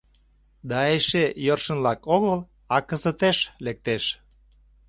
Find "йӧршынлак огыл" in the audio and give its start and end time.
1.45-2.37